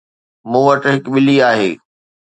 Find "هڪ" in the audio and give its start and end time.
0.91-1.03